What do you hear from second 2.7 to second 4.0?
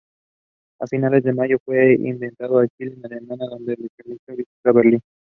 Kiel, Alemania donde la